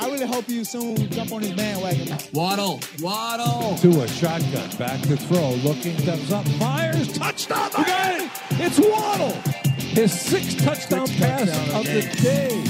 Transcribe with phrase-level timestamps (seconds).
[0.00, 2.16] I really hope you soon jump on his bandwagon.
[2.32, 3.76] Waddle, Waddle.
[3.78, 7.68] To a shotgun, back to throw, looking, steps up, fires, touchdown!
[7.76, 8.30] You got it!
[8.52, 9.32] It's Waddle!
[9.74, 12.64] His sixth touchdown Sixth pass touchdown of of the the day.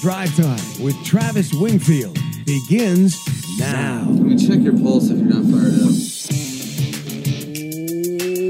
[0.00, 2.16] Drive Time with Travis Wingfield
[2.46, 3.18] begins
[3.58, 4.06] now.
[4.08, 5.92] Let me check your pulse if you're not fired up.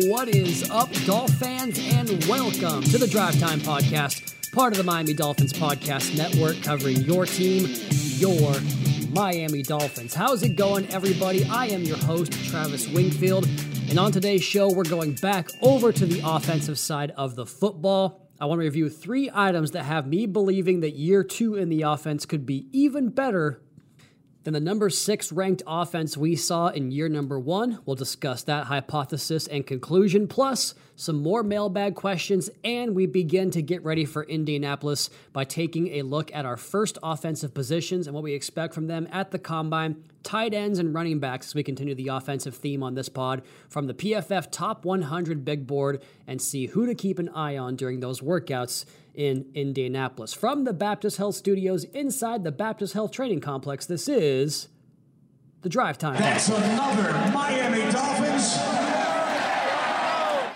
[0.09, 4.83] What is up, Dolph fans, and welcome to the Drive Time Podcast, part of the
[4.83, 7.73] Miami Dolphins Podcast Network, covering your team,
[8.19, 8.57] your
[9.11, 10.12] Miami Dolphins.
[10.12, 11.45] How's it going, everybody?
[11.45, 13.48] I am your host, Travis Wingfield,
[13.89, 18.29] and on today's show, we're going back over to the offensive side of the football.
[18.41, 21.83] I want to review three items that have me believing that year two in the
[21.83, 23.62] offense could be even better
[24.49, 27.81] than the number six ranked offense we saw in year number one.
[27.85, 33.61] We'll discuss that hypothesis and conclusion, plus some more mailbag questions, and we begin to
[33.61, 38.25] get ready for Indianapolis by taking a look at our first offensive positions and what
[38.25, 41.95] we expect from them at the combine, tight ends and running backs as we continue
[41.95, 46.65] the offensive theme on this pod from the PFF Top 100 Big Board and see
[46.65, 48.87] who to keep an eye on during those workouts
[49.19, 50.33] in Indianapolis.
[50.33, 54.69] From the Baptist Health Studios inside the Baptist Health Training Complex, this is
[55.62, 56.14] the Drive Time.
[56.14, 58.55] That's another Miami Dolphins.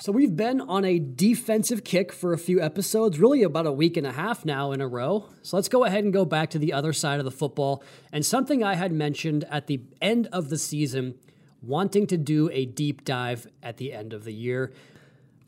[0.00, 3.96] So we've been on a defensive kick for a few episodes, really about a week
[3.96, 5.28] and a half now in a row.
[5.42, 7.82] So let's go ahead and go back to the other side of the football.
[8.12, 11.16] And something I had mentioned at the end of the season,
[11.62, 14.72] wanting to do a deep dive at the end of the year.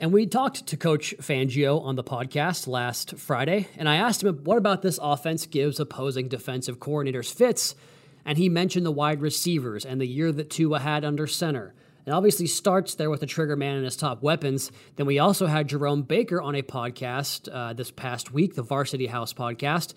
[0.05, 4.44] And we talked to Coach Fangio on the podcast last Friday, and I asked him,
[4.44, 7.75] what about this offense gives opposing defensive coordinators fits?
[8.22, 11.75] And he mentioned the wide receivers and the year that Tua had under center.
[12.04, 14.70] And obviously starts there with the trigger man and his top weapons.
[14.97, 19.06] Then we also had Jerome Baker on a podcast uh, this past week, the Varsity
[19.06, 19.94] House podcast.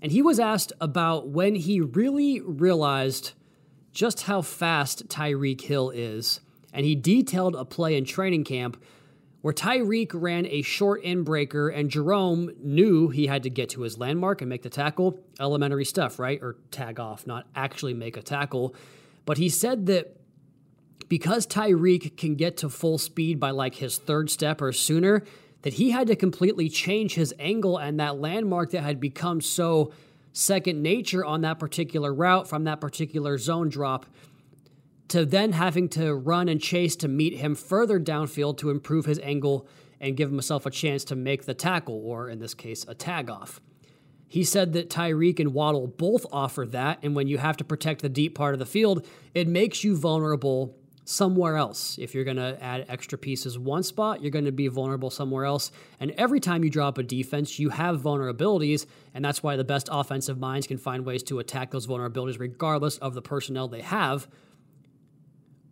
[0.00, 3.32] And he was asked about when he really realized
[3.92, 6.40] just how fast Tyreek Hill is.
[6.72, 8.82] And he detailed a play in training camp
[9.42, 13.82] where Tyreek ran a short end breaker and Jerome knew he had to get to
[13.82, 15.18] his landmark and make the tackle.
[15.38, 16.40] Elementary stuff, right?
[16.40, 18.74] Or tag off, not actually make a tackle.
[19.26, 20.16] But he said that
[21.08, 25.24] because Tyreek can get to full speed by like his third step or sooner,
[25.62, 29.92] that he had to completely change his angle and that landmark that had become so
[30.32, 34.06] second nature on that particular route from that particular zone drop
[35.12, 39.18] to then having to run and chase to meet him further downfield to improve his
[39.18, 39.68] angle
[40.00, 43.28] and give himself a chance to make the tackle, or in this case, a tag
[43.28, 43.60] off.
[44.26, 48.00] He said that Tyreek and Waddle both offer that, and when you have to protect
[48.00, 50.74] the deep part of the field, it makes you vulnerable
[51.04, 51.98] somewhere else.
[51.98, 55.44] If you're going to add extra pieces one spot, you're going to be vulnerable somewhere
[55.44, 55.72] else.
[56.00, 59.90] And every time you drop a defense, you have vulnerabilities, and that's why the best
[59.92, 64.26] offensive minds can find ways to attack those vulnerabilities regardless of the personnel they have.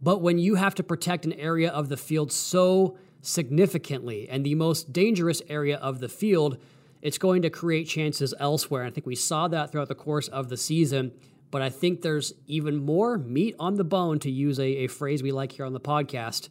[0.03, 4.55] But when you have to protect an area of the field so significantly and the
[4.55, 6.57] most dangerous area of the field,
[7.03, 8.83] it's going to create chances elsewhere.
[8.83, 11.13] And I think we saw that throughout the course of the season.
[11.51, 15.23] But I think there's even more meat on the bone, to use a, a phrase
[15.23, 16.49] we like here on the podcast,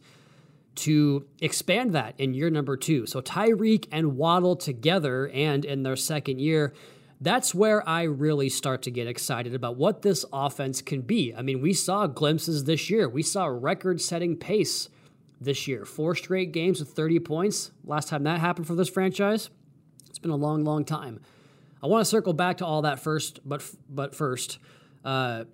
[0.76, 3.06] to expand that in year number two.
[3.06, 6.74] So Tyreek and Waddle together and in their second year,
[7.20, 11.34] that's where I really start to get excited about what this offense can be.
[11.34, 13.08] I mean, we saw glimpses this year.
[13.08, 14.88] We saw record setting pace
[15.38, 15.84] this year.
[15.84, 17.72] Four straight games with 30 points.
[17.84, 19.50] Last time that happened for this franchise,
[20.08, 21.20] it's been a long, long time.
[21.82, 24.58] I want to circle back to all that first, but but first,
[25.04, 25.44] uh,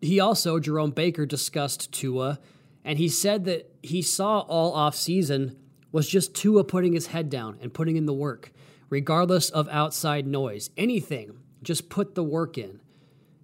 [0.00, 2.38] he also Jerome Baker discussed Tua,
[2.84, 5.56] and he said that he saw all off season
[5.90, 8.50] was just Tua putting his head down and putting in the work
[8.92, 10.68] regardless of outside noise.
[10.76, 12.78] Anything, just put the work in.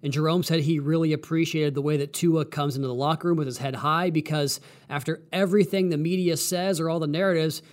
[0.03, 3.37] And Jerome said he really appreciated the way that Tua comes into the locker room
[3.37, 4.59] with his head high because
[4.91, 7.63] after everything the media says or all the narratives,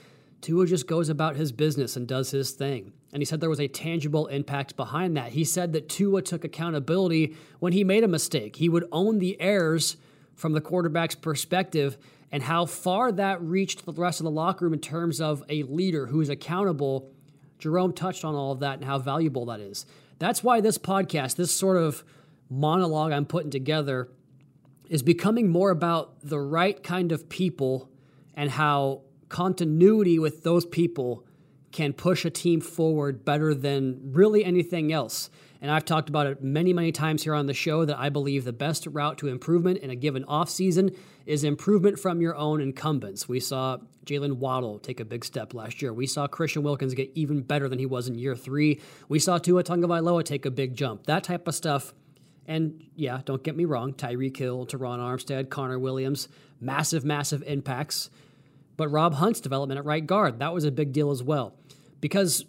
[0.40, 2.94] Tua just goes about his business and does his thing.
[3.12, 5.32] And he said there was a tangible impact behind that.
[5.32, 8.56] He said that Tua took accountability when he made a mistake.
[8.56, 9.99] He would own the errors
[10.34, 11.99] from the quarterback's perspective
[12.32, 15.62] and how far that reached the rest of the locker room in terms of a
[15.64, 17.12] leader who is accountable
[17.58, 19.87] Jerome touched on all of that and how valuable that is.
[20.19, 22.05] That's why this podcast, this sort of
[22.49, 24.08] monologue I'm putting together,
[24.88, 27.91] is becoming more about the right kind of people
[28.35, 31.25] and how continuity with those people
[31.73, 35.29] can push a team forward better than really anything else.
[35.61, 38.44] And I've talked about it many, many times here on the show that I believe
[38.44, 43.29] the best route to improvement in a given offseason is improvement from your own incumbents.
[43.29, 45.93] We saw Jalen Waddle take a big step last year.
[45.93, 48.81] We saw Christian Wilkins get even better than he was in year three.
[49.08, 51.06] We saw Tua Tagovailoa take a big jump.
[51.06, 51.93] That type of stuff.
[52.47, 56.29] And yeah, don't get me wrong, Tyreek Hill, Terron Armstead, Connor Williams,
[56.61, 58.09] massive, massive impacts.
[58.76, 61.55] But Rob Hunt's development at right guard, that was a big deal as well.
[62.00, 62.44] Because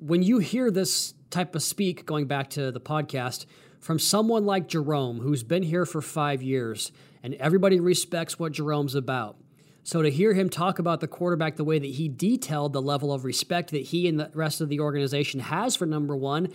[0.00, 3.46] when you hear this type of speak, going back to the podcast,
[3.78, 6.90] from someone like Jerome, who's been here for five years,
[7.22, 9.36] and everybody respects what Jerome's about.
[9.82, 13.12] So to hear him talk about the quarterback the way that he detailed the level
[13.12, 16.48] of respect that he and the rest of the organization has for number one,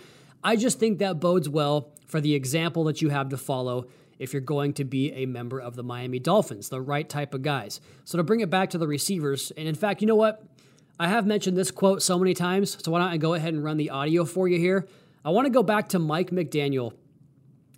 [0.44, 3.88] I just think that bodes well for the example that you have to follow
[4.18, 7.42] if you're going to be a member of the Miami Dolphins, the right type of
[7.42, 7.80] guys.
[8.04, 10.42] So to bring it back to the receivers, and in fact, you know what?
[10.98, 13.62] I have mentioned this quote so many times, so why don't I go ahead and
[13.62, 14.86] run the audio for you here?
[15.24, 16.94] I want to go back to Mike McDaniel,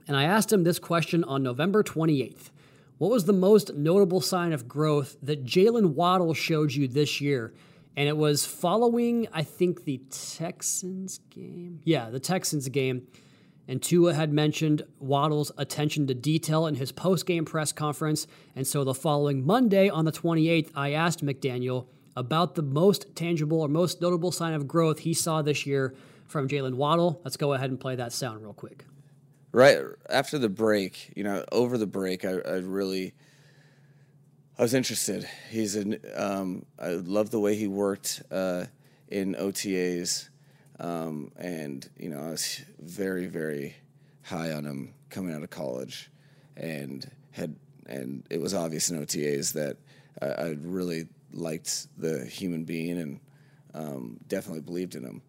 [0.07, 2.51] and I asked him this question on November 28th.
[2.99, 7.55] What was the most notable sign of growth that Jalen Waddle showed you this year?
[7.97, 11.81] And it was following, I think, the Texans game.
[11.83, 13.09] Yeah, the Texans game.
[13.67, 18.29] And Tua had mentioned Waddle's attention to detail in his post game press conference.
[18.55, 21.87] And so the following Monday on the 28th, I asked McDaniel
[22.19, 25.95] about the most tangible or most notable sign of growth he saw this year
[26.27, 27.21] from Jalen Waddle.
[27.25, 28.85] Let's go ahead and play that sound real quick.
[29.53, 29.79] Right
[30.11, 33.15] after the break, you know, over the break, I, I really,
[34.59, 35.29] I was interested.
[35.49, 38.65] He's an, um, I love the way he worked uh,
[39.07, 40.29] in OTAs,
[40.81, 43.77] um, and you know, I was very, very
[44.23, 46.11] high on him coming out of college,
[46.57, 47.57] and had,
[47.87, 49.79] and it was obvious in OTAs that
[50.21, 53.21] I, I really liked the human being and
[53.75, 55.23] um, definitely believed in him.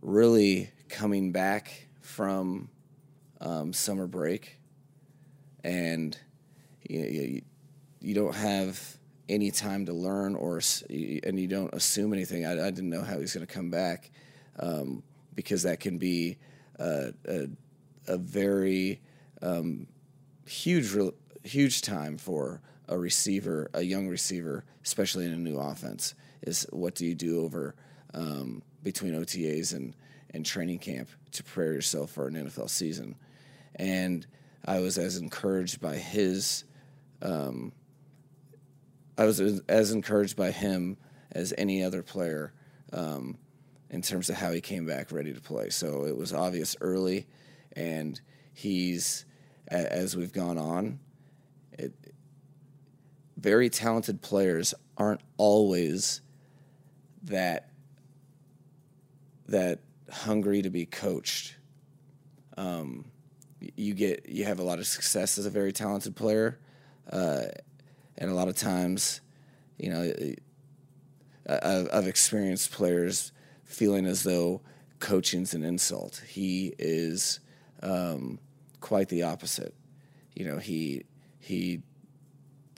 [0.00, 2.68] Really coming back from
[3.40, 4.58] um, summer break,
[5.64, 6.16] and
[6.88, 7.42] you, you,
[8.00, 8.98] you, don't have
[9.28, 12.44] any time to learn, or and you don't assume anything.
[12.44, 14.10] I, I didn't know how he's going to come back
[14.58, 15.02] um,
[15.34, 16.36] because that can be
[16.78, 17.46] a, a,
[18.08, 19.00] a very
[19.40, 19.86] um,
[20.46, 20.94] huge,
[21.44, 26.94] huge time for a receiver, a young receiver, especially in a new offense, is what
[26.94, 27.74] do you do over
[28.14, 29.94] um, between OTAs and,
[30.30, 33.16] and training camp to prepare yourself for an NFL season.
[33.76, 34.26] And
[34.64, 36.64] I was as encouraged by his,
[37.22, 37.72] um,
[39.16, 40.96] I was as encouraged by him
[41.32, 42.52] as any other player
[42.92, 43.38] um,
[43.90, 45.70] in terms of how he came back ready to play.
[45.70, 47.26] So it was obvious early,
[47.74, 48.20] and
[48.52, 49.24] he's
[49.68, 50.98] as we've gone on,
[53.42, 56.20] very talented players aren't always
[57.24, 57.68] that
[59.48, 59.80] that
[60.10, 61.56] hungry to be coached.
[62.56, 63.04] Um,
[63.76, 66.58] you get you have a lot of success as a very talented player,
[67.10, 67.42] uh,
[68.16, 69.20] and a lot of times,
[69.76, 70.12] you know,
[71.48, 73.32] I've, I've experienced players
[73.64, 74.60] feeling as though
[75.00, 76.22] coaching's an insult.
[76.28, 77.40] He is
[77.82, 78.38] um,
[78.80, 79.74] quite the opposite.
[80.34, 81.04] You know, he
[81.40, 81.82] he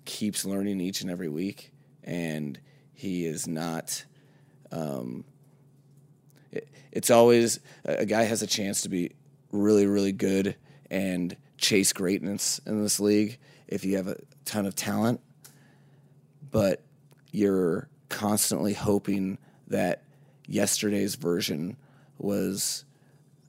[0.04, 1.72] keeps learning each and every week,
[2.02, 2.58] and
[2.92, 4.04] he is not.
[4.70, 5.24] Um,
[6.52, 9.12] it, it's always a guy has a chance to be
[9.52, 10.56] really, really good
[10.90, 13.38] and chase greatness in this league
[13.68, 15.20] if you have a ton of talent,
[16.50, 16.82] but
[17.32, 19.38] you're constantly hoping
[19.68, 20.02] that
[20.46, 21.76] yesterday's version
[22.18, 22.84] was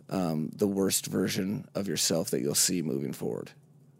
[0.10, 3.52] um, the worst version of yourself that you'll see moving forward.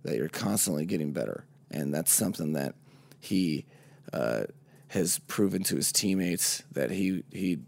[0.04, 2.74] That you're constantly getting better and that's something that
[3.20, 3.66] he
[4.14, 4.44] uh,
[4.88, 7.60] has proven to his teammates that he he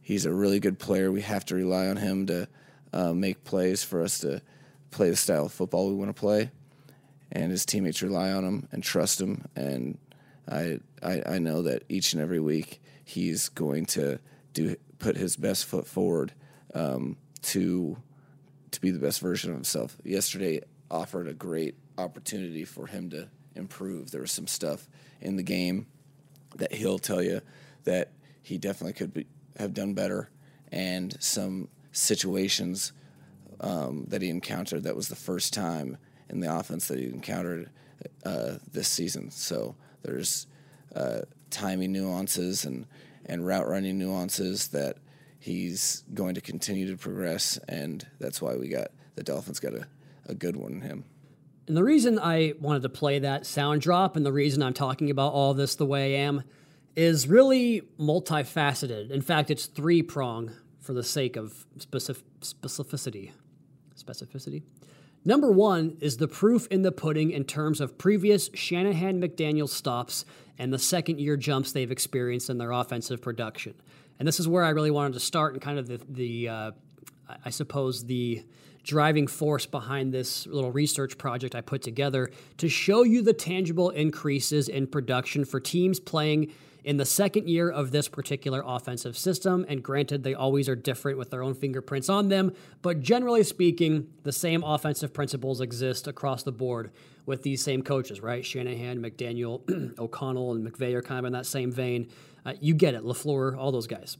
[0.00, 1.10] he's a really good player.
[1.10, 2.48] We have to rely on him to
[2.92, 4.40] uh, make plays for us to
[4.90, 6.52] play the style of football we want to play,
[7.32, 9.44] and his teammates rely on him and trust him.
[9.56, 9.98] And
[10.48, 14.20] I, I I know that each and every week he's going to
[14.54, 16.32] do put his best foot forward
[16.72, 17.96] um, to
[18.70, 19.96] to be the best version of himself.
[20.04, 24.10] Yesterday offered a great opportunity for him to improve.
[24.10, 24.88] There was some stuff
[25.20, 25.86] in the game
[26.56, 27.40] that he'll tell you
[27.84, 28.12] that
[28.42, 29.26] he definitely could be,
[29.58, 30.30] have done better,
[30.70, 32.92] and some situations
[33.60, 35.96] um, that he encountered that was the first time
[36.28, 37.70] in the offense that he encountered
[38.24, 39.30] uh, this season.
[39.30, 40.46] So there's
[40.94, 42.86] uh, timing nuances and,
[43.24, 44.98] and route running nuances that
[45.38, 49.86] he's going to continue to progress, and that's why we got the Dolphins got a,
[50.26, 51.04] a good one in him.
[51.66, 55.10] And the reason I wanted to play that sound drop and the reason I'm talking
[55.10, 56.44] about all this the way I am
[56.94, 59.10] is really multifaceted.
[59.10, 63.32] In fact, it's three prong for the sake of specific, specificity.
[63.98, 64.62] Specificity.
[65.24, 70.24] Number one is the proof in the pudding in terms of previous Shanahan McDaniel stops
[70.58, 73.74] and the second year jumps they've experienced in their offensive production.
[74.20, 76.70] And this is where I really wanted to start and kind of the, the uh,
[77.44, 78.44] I suppose, the
[78.86, 83.90] driving force behind this little research project I put together to show you the tangible
[83.90, 86.52] increases in production for teams playing
[86.84, 89.66] in the second year of this particular offensive system.
[89.68, 94.06] And granted, they always are different with their own fingerprints on them, but generally speaking,
[94.22, 96.92] the same offensive principles exist across the board
[97.26, 98.46] with these same coaches, right?
[98.46, 102.08] Shanahan, McDaniel, O'Connell, and McVay are kind of in that same vein.
[102.44, 104.16] Uh, you get it, LaFleur, all those guys.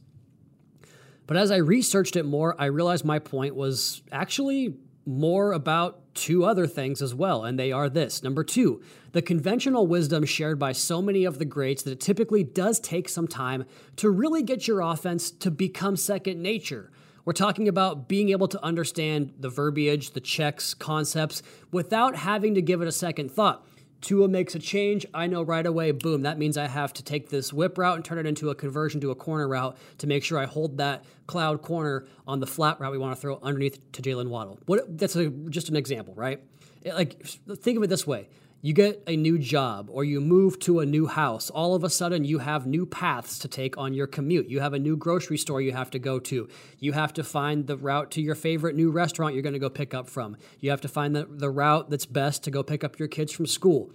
[1.27, 6.43] But as I researched it more, I realized my point was actually more about two
[6.43, 8.23] other things as well, and they are this.
[8.23, 8.81] Number two,
[9.11, 13.07] the conventional wisdom shared by so many of the greats that it typically does take
[13.07, 13.65] some time
[13.97, 16.91] to really get your offense to become second nature.
[17.23, 22.61] We're talking about being able to understand the verbiage, the checks, concepts without having to
[22.61, 23.67] give it a second thought.
[24.01, 27.29] Tua makes a change, I know right away, boom, that means I have to take
[27.29, 30.23] this whip route and turn it into a conversion to a corner route to make
[30.23, 33.79] sure I hold that cloud corner on the flat route we want to throw underneath
[33.93, 34.59] to Jalen Waddle.
[34.65, 36.41] What that's a, just an example, right?
[36.83, 38.29] It, like think of it this way.
[38.59, 41.51] You get a new job or you move to a new house.
[41.51, 44.49] All of a sudden, you have new paths to take on your commute.
[44.49, 46.49] You have a new grocery store you have to go to.
[46.79, 49.69] You have to find the route to your favorite new restaurant you're going to go
[49.69, 50.37] pick up from.
[50.59, 53.31] You have to find the, the route that's best to go pick up your kids
[53.31, 53.91] from school.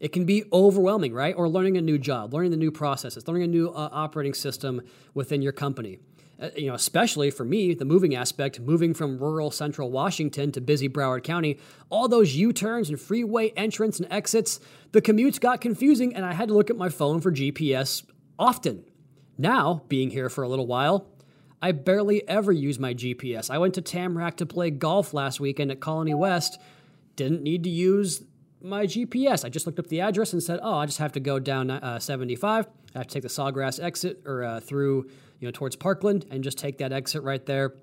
[0.00, 1.34] It can be overwhelming, right?
[1.36, 4.80] Or learning a new job, learning the new processes, learning a new uh, operating system
[5.12, 5.98] within your company.
[6.40, 10.60] Uh, you know, especially for me, the moving aspect, moving from rural central Washington to
[10.60, 11.58] busy Broward County,
[11.90, 14.58] all those U turns and freeway entrance and exits,
[14.92, 18.04] the commutes got confusing and I had to look at my phone for GPS
[18.38, 18.84] often.
[19.38, 21.08] Now, being here for a little while,
[21.62, 23.50] I barely ever use my GPS.
[23.50, 26.60] I went to Tamarac to play golf last weekend at Colony West,
[27.16, 28.22] didn't need to use
[28.60, 29.44] my GPS.
[29.44, 31.70] I just looked up the address and said, oh, I just have to go down
[31.70, 32.66] uh, 75.
[32.94, 35.10] I have to take the Sawgrass exit or uh, through
[35.44, 37.74] you know, towards Parkland and just take that exit right there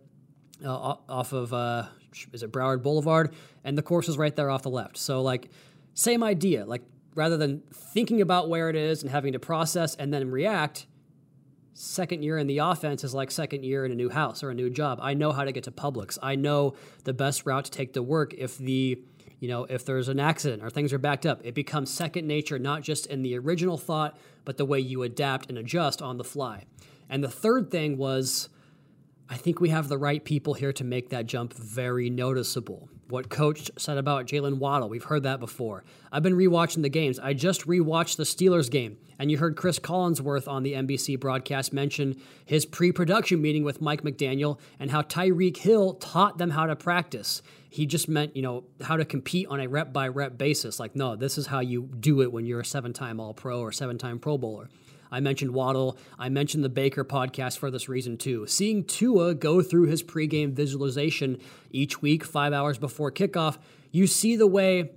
[0.66, 1.86] uh, off of, uh,
[2.34, 3.36] is it Broward Boulevard?
[3.64, 4.98] And the course is right there off the left.
[4.98, 5.52] So, like,
[5.94, 6.66] same idea.
[6.66, 6.82] Like,
[7.14, 10.88] rather than thinking about where it is and having to process and then react,
[11.76, 14.56] second year in the offense is like second year in a new house or a
[14.56, 14.98] new job.
[15.00, 16.18] I know how to get to Publix.
[16.24, 19.00] I know the best route to take to work if the
[19.40, 22.60] you know if there's an accident or things are backed up it becomes second nature
[22.60, 26.24] not just in the original thought but the way you adapt and adjust on the
[26.24, 26.64] fly
[27.12, 28.50] and the third thing was,
[29.30, 32.90] I think we have the right people here to make that jump very noticeable.
[33.10, 35.84] What coach said about Jalen Waddle, we've heard that before.
[36.14, 37.20] I've been rewatching the games.
[37.20, 41.74] I just rewatched the Steelers game, and you heard Chris Collinsworth on the NBC broadcast
[41.74, 46.66] mention his pre production meeting with Mike McDaniel and how Tyreek Hill taught them how
[46.66, 47.42] to practice.
[47.70, 50.80] He just meant, you know, how to compete on a rep by rep basis.
[50.80, 53.60] Like, no, this is how you do it when you're a seven time All Pro
[53.60, 54.70] or seven time Pro Bowler.
[55.12, 55.98] I mentioned Waddle.
[56.18, 58.48] I mentioned the Baker podcast for this reason too.
[58.48, 61.38] Seeing Tua go through his pregame visualization
[61.70, 63.58] each week, five hours before kickoff,
[63.92, 64.92] you see the way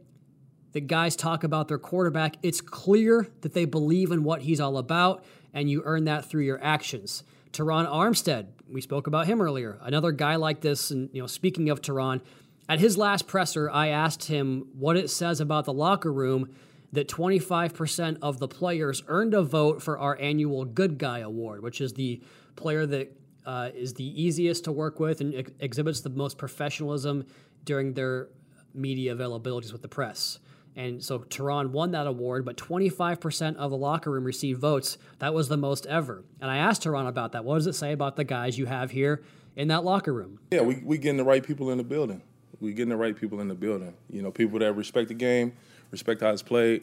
[0.72, 2.36] the guys talk about their quarterback.
[2.42, 6.42] It's clear that they believe in what he's all about, and you earn that through
[6.42, 7.24] your actions.
[7.52, 9.78] Terron Armstead, we spoke about him earlier.
[9.82, 12.20] Another guy like this, and you know, speaking of Terron,
[12.68, 16.54] at his last presser, I asked him what it says about the locker room
[16.94, 21.80] that 25% of the players earned a vote for our annual Good Guy Award, which
[21.80, 22.22] is the
[22.56, 27.26] player that uh, is the easiest to work with and ex- exhibits the most professionalism
[27.64, 28.28] during their
[28.74, 30.38] media availabilities with the press.
[30.76, 34.98] And so Terron won that award, but 25% of the locker room received votes.
[35.18, 36.24] That was the most ever.
[36.40, 37.44] And I asked Terron about that.
[37.44, 39.22] What does it say about the guys you have here
[39.56, 40.40] in that locker room?
[40.50, 42.22] Yeah, we we getting the right people in the building.
[42.60, 43.94] We getting the right people in the building.
[44.10, 45.52] You know, people that respect the game,
[45.94, 46.82] respect how it's played,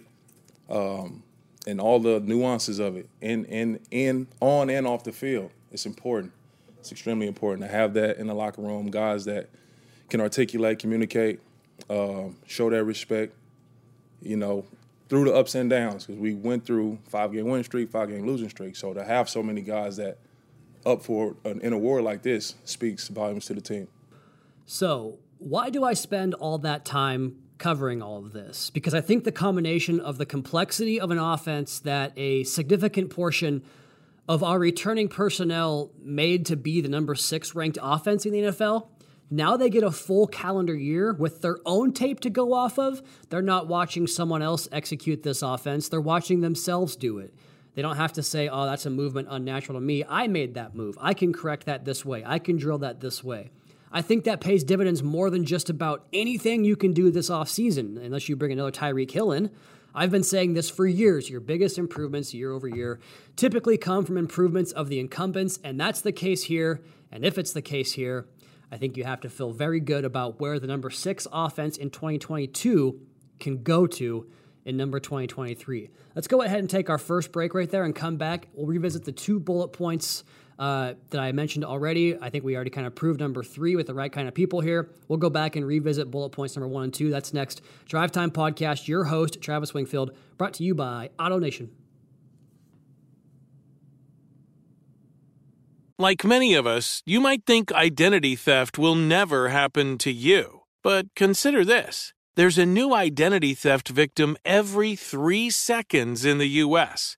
[0.70, 1.24] um,
[1.68, 5.51] and all the nuances of it, in in in on and off the field.
[5.72, 6.34] It's important.
[6.80, 8.89] It's extremely important to have that in the locker room.
[8.89, 9.50] Guys that
[10.10, 11.39] can articulate, communicate,
[11.89, 13.34] um, show that respect.
[14.22, 14.65] You know,
[15.10, 18.25] through the ups and downs, because we went through five game winning streak, five game
[18.25, 18.75] losing streak.
[18.75, 20.18] So to have so many guys that
[20.86, 23.88] up for an, in a war like this speaks volumes to the team.
[24.65, 29.24] So why do I spend all that time covering all of this because I think
[29.24, 33.63] the combination of the complexity of an offense that a significant portion
[34.27, 38.88] of our returning personnel made to be the number six ranked offense in the NFL
[39.30, 43.03] Now they get a full calendar year with their own tape to go off of.
[43.30, 47.32] They're not watching someone else execute this offense, they're watching themselves do it.
[47.75, 50.03] They don't have to say, oh, that's a movement unnatural to me.
[50.10, 50.98] I made that move.
[51.00, 52.24] I can correct that this way.
[52.25, 53.51] I can drill that this way.
[53.93, 58.01] I think that pays dividends more than just about anything you can do this offseason,
[58.01, 59.51] unless you bring another Tyreek Hill in.
[59.93, 61.29] I've been saying this for years.
[61.29, 63.01] Your biggest improvements year over year
[63.36, 66.81] typically come from improvements of the incumbents, and that's the case here.
[67.12, 68.27] And if it's the case here,
[68.71, 71.89] I think you have to feel very good about where the number six offense in
[71.89, 73.01] 2022
[73.41, 74.27] can go to
[74.63, 75.89] in number 2023.
[76.15, 78.48] Let's go ahead and take our first break right there and come back.
[78.53, 80.24] We'll revisit the two bullet points
[80.62, 82.15] uh, that I mentioned already.
[82.22, 84.62] I think we already kind of proved number three with the right kind of people
[84.62, 84.91] here.
[85.08, 87.10] We'll go back and revisit bullet points number one and two.
[87.10, 87.62] That's next.
[87.88, 91.72] Drive Time Podcast, your host, Travis Wingfield, brought to you by Auto Nation.
[95.98, 100.62] Like many of us, you might think identity theft will never happen to you.
[100.84, 107.18] But consider this there's a new identity theft victim every three seconds in the U.S.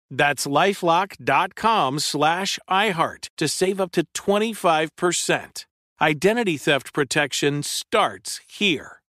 [0.11, 5.65] That's lifelock.com slash iHeart to save up to 25%.
[6.01, 9.01] Identity theft protection starts here.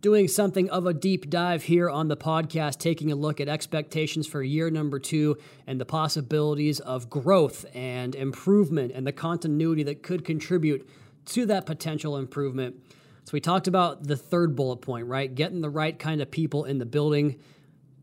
[0.00, 4.26] doing something of a deep dive here on the podcast, taking a look at expectations
[4.26, 10.02] for year number two and the possibilities of growth and improvement and the continuity that
[10.02, 10.88] could contribute
[11.26, 12.76] to that potential improvement.
[13.28, 15.34] So, we talked about the third bullet point, right?
[15.34, 17.38] Getting the right kind of people in the building.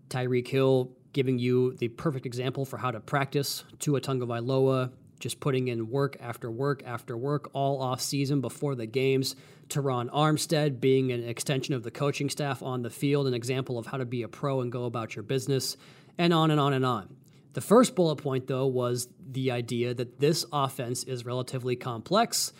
[0.07, 5.67] Tyreek Hill giving you the perfect example for how to practice Tua Tagovailoa, just putting
[5.67, 9.35] in work after work after work all off season before the games.
[9.67, 13.87] Terron Armstead being an extension of the coaching staff on the field, an example of
[13.87, 15.75] how to be a pro and go about your business,
[16.19, 17.15] and on and on and on.
[17.53, 22.53] The first bullet point, though, was the idea that this offense is relatively complex.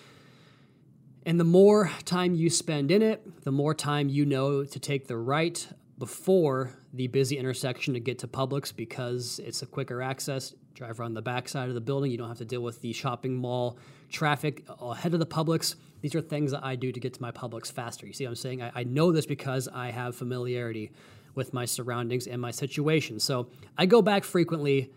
[1.26, 5.08] And the more time you spend in it, the more time you know to take
[5.08, 10.54] the right before the busy intersection to get to Publix because it's a quicker access.
[10.76, 12.12] Drive around the back side of the building.
[12.12, 15.76] You don't have to deal with the shopping mall traffic ahead of the Publix.
[16.02, 18.06] These are things that I do to get to my Publix faster.
[18.06, 18.62] You see what I'm saying?
[18.62, 20.92] I, I know this because I have familiarity
[21.34, 23.20] with my surroundings and my situation.
[23.20, 24.92] So I go back frequently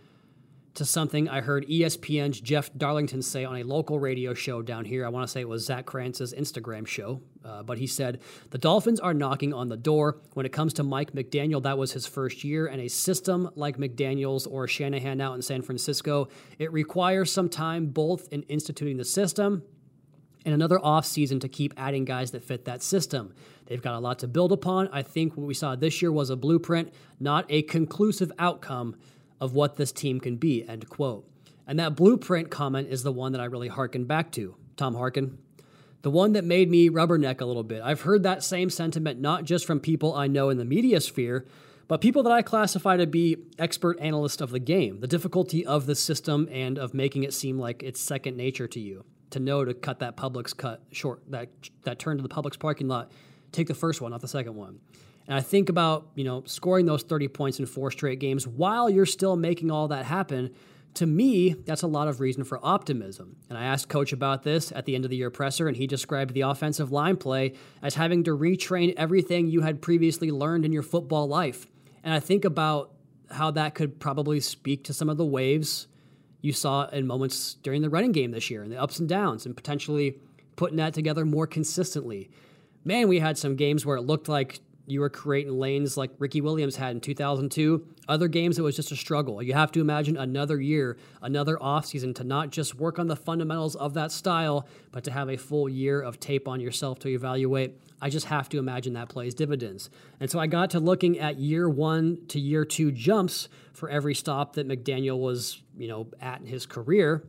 [0.74, 5.04] to something I heard ESPN's Jeff Darlington say on a local radio show down here.
[5.04, 8.58] I want to say it was Zach Krantz's Instagram show, uh, but he said the
[8.58, 10.20] Dolphins are knocking on the door.
[10.34, 13.76] When it comes to Mike McDaniel, that was his first year, and a system like
[13.76, 16.28] McDaniel's or Shanahan out in San Francisco,
[16.58, 19.62] it requires some time both in instituting the system
[20.44, 23.34] and another offseason to keep adding guys that fit that system.
[23.66, 24.88] They've got a lot to build upon.
[24.88, 28.96] I think what we saw this year was a blueprint, not a conclusive outcome
[29.40, 31.28] of what this team can be, end quote.
[31.66, 34.56] And that blueprint comment is the one that I really harken back to.
[34.76, 35.38] Tom Harkin,
[36.02, 37.82] the one that made me rubberneck a little bit.
[37.82, 41.46] I've heard that same sentiment not just from people I know in the media sphere,
[41.88, 45.86] but people that I classify to be expert analysts of the game, the difficulty of
[45.86, 49.64] the system and of making it seem like it's second nature to you to know
[49.64, 51.48] to cut that Publix cut short, that
[51.82, 53.10] that turn to the Publix parking lot,
[53.52, 54.80] take the first one, not the second one.
[55.28, 58.88] And I think about, you know, scoring those 30 points in four straight games while
[58.88, 60.54] you're still making all that happen.
[60.94, 63.36] To me, that's a lot of reason for optimism.
[63.50, 65.86] And I asked coach about this at the end of the year presser, and he
[65.86, 70.72] described the offensive line play as having to retrain everything you had previously learned in
[70.72, 71.66] your football life.
[72.02, 72.94] And I think about
[73.30, 75.88] how that could probably speak to some of the waves
[76.40, 79.44] you saw in moments during the running game this year and the ups and downs
[79.44, 80.18] and potentially
[80.56, 82.30] putting that together more consistently.
[82.84, 84.60] Man, we had some games where it looked like
[84.90, 87.86] you were creating lanes like Ricky Williams had in 2002.
[88.08, 89.42] Other games, it was just a struggle.
[89.42, 93.76] You have to imagine another year, another offseason to not just work on the fundamentals
[93.76, 97.80] of that style, but to have a full year of tape on yourself to evaluate.
[98.00, 99.90] I just have to imagine that plays dividends.
[100.20, 104.14] And so I got to looking at year one to year two jumps for every
[104.14, 107.24] stop that McDaniel was, you know, at in his career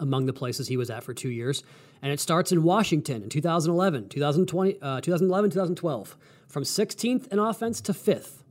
[0.00, 1.62] among the places he was at for two years.
[2.02, 7.80] And it starts in Washington in 2011, 2020, uh, 2011, 2012, from 16th in offense
[7.82, 8.42] to 5th.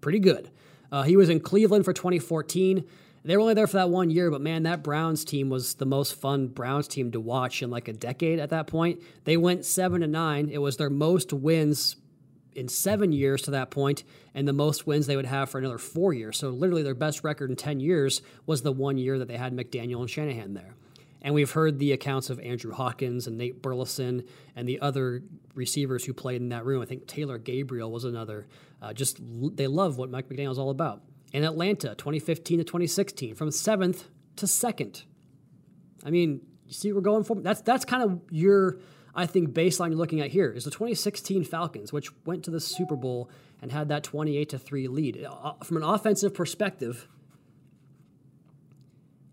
[0.00, 0.50] Pretty good.
[0.90, 2.84] Uh, he was in Cleveland for 2014.
[3.24, 5.86] They were only there for that one year, but man, that Browns team was the
[5.86, 9.00] most fun Browns team to watch in like a decade at that point.
[9.24, 10.48] They went seven to nine.
[10.50, 11.96] It was their most wins
[12.54, 15.78] in seven years to that point, and the most wins they would have for another
[15.78, 16.36] four years.
[16.36, 19.56] So literally their best record in 10 years was the one year that they had
[19.56, 20.74] McDaniel and Shanahan there.
[21.22, 24.24] And we've heard the accounts of Andrew Hawkins and Nate Burleson
[24.56, 25.22] and the other
[25.54, 26.82] receivers who played in that room.
[26.82, 28.48] I think Taylor Gabriel was another.
[28.82, 29.18] Uh, just
[29.56, 31.02] they love what Mike McDaniel is all about.
[31.32, 35.04] In Atlanta, 2015 to 2016, from seventh to second.
[36.04, 38.78] I mean, you see, we're going for that's that's kind of your
[39.14, 42.60] I think baseline you're looking at here is the 2016 Falcons, which went to the
[42.60, 43.30] Super Bowl
[43.60, 45.24] and had that 28 to three lead.
[45.24, 47.08] Uh, from an offensive perspective,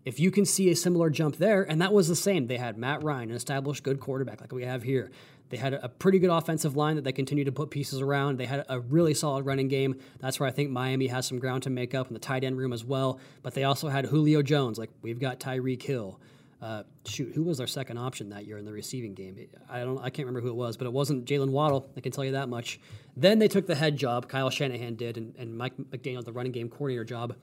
[0.04, 2.78] if you can see a similar jump there, and that was the same, they had
[2.78, 5.10] Matt Ryan, an established good quarterback like we have here.
[5.50, 8.38] They had a pretty good offensive line that they continue to put pieces around.
[8.38, 9.98] They had a really solid running game.
[10.20, 12.56] That's where I think Miami has some ground to make up in the tight end
[12.56, 13.18] room as well.
[13.42, 14.78] But they also had Julio Jones.
[14.78, 16.20] Like we've got Tyreek Hill.
[16.62, 19.48] Uh, shoot, who was their second option that year in the receiving game?
[19.68, 21.90] I don't, I can't remember who it was, but it wasn't Jalen Waddle.
[21.96, 22.78] I can tell you that much.
[23.16, 24.28] Then they took the head job.
[24.28, 27.34] Kyle Shanahan did, and, and Mike McDaniel the running game coordinator job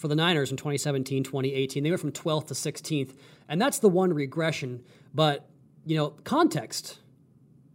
[0.00, 1.82] for the Niners in 2017, 2018.
[1.82, 3.14] They went from 12th to 16th,
[3.48, 4.82] and that's the one regression.
[5.14, 5.48] But
[5.84, 6.98] you know, context.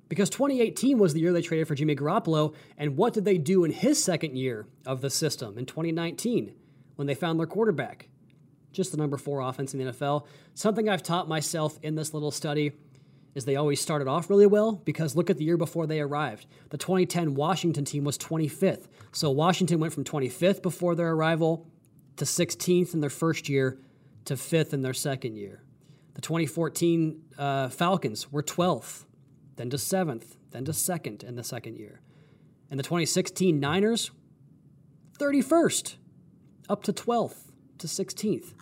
[0.07, 3.63] Because 2018 was the year they traded for Jimmy Garoppolo, and what did they do
[3.63, 6.53] in his second year of the system in 2019
[6.95, 8.07] when they found their quarterback?
[8.75, 10.27] just the number four offense in the NFL.
[10.53, 12.73] Something I've taught myself in this little study
[13.33, 16.45] is they always started off really well because look at the year before they arrived.
[16.69, 18.87] The 2010 Washington team was 25th.
[19.11, 21.67] So Washington went from 25th before their arrival
[22.17, 23.77] to 16th in their first year
[24.25, 25.63] to 5th in their second year.
[26.15, 29.05] The 2014 uh, Falcons were 12th,
[29.57, 32.01] then to 7th, then to 2nd in the second year.
[32.71, 34.11] And the 2016 Niners,
[35.19, 35.95] 31st,
[36.69, 38.53] up to 12th to 16th.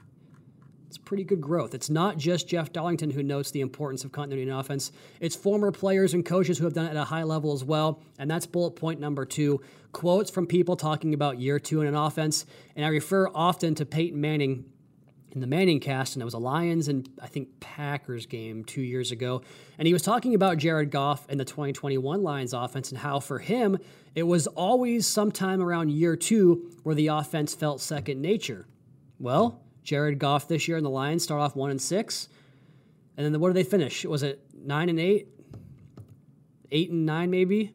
[0.94, 1.74] It's pretty good growth.
[1.74, 4.92] It's not just Jeff Darlington who notes the importance of continuity in offense.
[5.20, 8.00] It's former players and coaches who have done it at a high level as well.
[8.20, 9.60] And that's bullet point number two
[9.92, 12.46] quotes from people talking about year two in an offense.
[12.76, 14.66] And I refer often to Peyton Manning
[15.32, 18.84] in the Manning cast, and it was a Lions and I think Packers game two
[18.84, 19.42] years ago.
[19.80, 23.40] And he was talking about Jared Goff and the 2021 Lions offense and how for
[23.40, 23.80] him,
[24.14, 28.68] it was always sometime around year two where the offense felt second nature.
[29.18, 32.30] Well, Jared Goff this year and the Lions start off one and six,
[33.18, 34.06] and then what did they finish?
[34.06, 35.28] Was it nine and eight,
[36.72, 37.74] eight and nine maybe?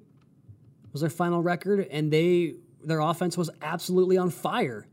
[0.93, 4.87] Was their final record, and they their offense was absolutely on fire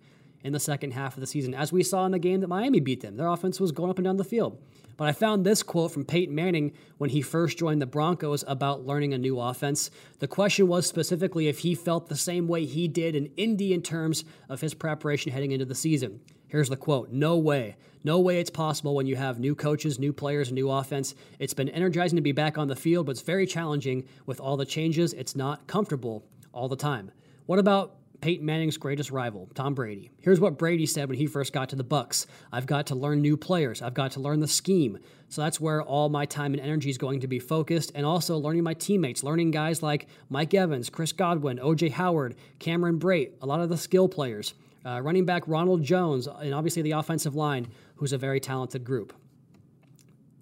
[0.44, 2.80] in the second half of the season, as we saw in the game that Miami
[2.80, 3.18] beat them.
[3.18, 4.62] Their offense was going up and down the field.
[4.98, 8.86] But I found this quote from Peyton Manning when he first joined the Broncos about
[8.86, 9.90] learning a new offense.
[10.20, 13.82] The question was specifically if he felt the same way he did in Indy in
[13.82, 16.22] terms of his preparation heading into the season.
[16.56, 17.76] Here's the quote No way.
[18.06, 21.14] No way it's possible when you have new coaches, new players, new offense.
[21.38, 24.56] It's been energizing to be back on the field, but it's very challenging with all
[24.56, 25.12] the changes.
[25.12, 27.12] It's not comfortable all the time.
[27.46, 30.12] What about Peyton Manning's greatest rival, Tom Brady.
[30.22, 32.26] Here's what Brady said when he first got to the Bucs.
[32.54, 33.82] I've got to learn new players.
[33.82, 34.98] I've got to learn the scheme.
[35.28, 38.38] So that's where all my time and energy is going to be focused and also
[38.38, 43.46] learning my teammates, learning guys like Mike Evans, Chris Godwin, OJ Howard, Cameron Brate, a
[43.46, 44.54] lot of the skill players.
[44.86, 49.14] Uh, running back Ronald Jones, and obviously the offensive line, who's a very talented group.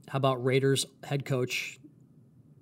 [0.10, 1.80] How about Raiders head coach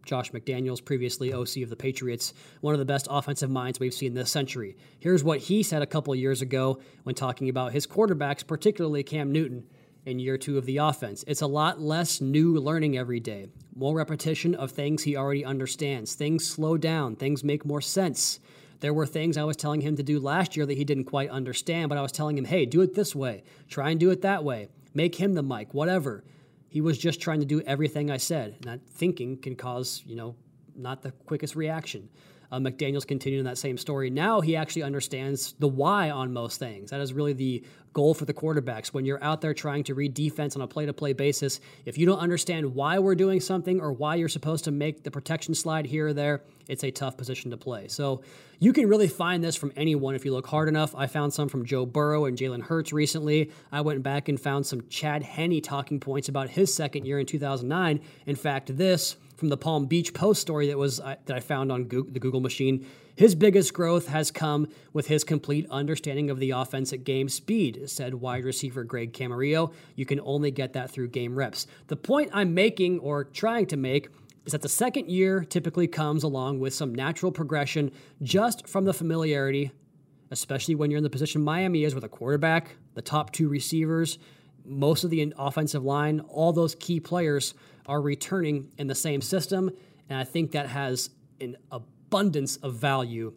[0.05, 4.13] Josh McDaniels, previously OC of the Patriots, one of the best offensive minds we've seen
[4.13, 4.75] this century.
[4.99, 9.31] Here's what he said a couple years ago when talking about his quarterbacks, particularly Cam
[9.31, 9.63] Newton,
[10.05, 11.23] in year two of the offense.
[11.27, 16.15] It's a lot less new learning every day, more repetition of things he already understands.
[16.15, 18.39] Things slow down, things make more sense.
[18.81, 21.29] There were things I was telling him to do last year that he didn't quite
[21.29, 24.23] understand, but I was telling him, hey, do it this way, try and do it
[24.23, 26.23] that way, make him the mic, whatever.
[26.67, 28.55] He was just trying to do everything I said.
[28.55, 30.35] And that thinking can cause, you know,
[30.75, 32.09] not the quickest reaction.
[32.51, 34.09] Uh, McDaniels continuing that same story.
[34.09, 36.89] Now he actually understands the why on most things.
[36.89, 37.63] That is really the
[37.93, 38.87] goal for the quarterbacks.
[38.87, 41.97] When you're out there trying to read defense on a play to play basis, if
[41.97, 45.53] you don't understand why we're doing something or why you're supposed to make the protection
[45.53, 46.41] slide here or there,
[46.71, 47.89] it's a tough position to play.
[47.89, 48.21] So
[48.59, 50.95] you can really find this from anyone if you look hard enough.
[50.95, 53.51] I found some from Joe Burrow and Jalen Hurts recently.
[53.73, 57.25] I went back and found some Chad Henne talking points about his second year in
[57.25, 57.99] 2009.
[58.25, 61.71] In fact, this from the Palm Beach Post story that was uh, that I found
[61.71, 62.85] on Google, the Google machine.
[63.15, 67.89] His biggest growth has come with his complete understanding of the offense at game speed,
[67.89, 69.73] said wide receiver Greg Camarillo.
[69.95, 71.67] You can only get that through game reps.
[71.87, 74.09] The point I'm making or trying to make
[74.45, 78.93] is that the second year typically comes along with some natural progression just from the
[78.93, 79.71] familiarity,
[80.31, 84.17] especially when you're in the position Miami is with a quarterback, the top two receivers,
[84.65, 87.53] most of the offensive line, all those key players
[87.85, 89.71] are returning in the same system.
[90.09, 93.33] And I think that has an abundance of value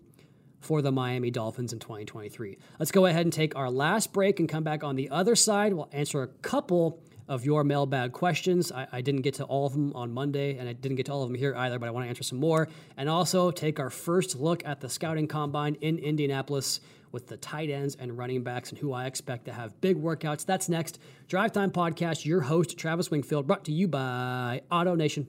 [0.61, 2.59] for the Miami Dolphins in 2023.
[2.79, 5.75] Let's go ahead and take our last break and come back on the other side.
[5.75, 8.71] We'll answer a couple of your mailbag questions.
[8.71, 11.13] I, I, didn't get to all of them on Monday, and I didn't get to
[11.13, 12.69] all of them here either, but I want to answer some more.
[12.97, 16.81] And also take our first look at the scouting combine in Indianapolis
[17.13, 20.45] with the tight ends and running backs and who I expect to have big workouts.
[20.45, 20.99] That's next.
[21.29, 25.29] Drive Time Podcast, your host, Travis Wingfield, brought to you by Auto Nation.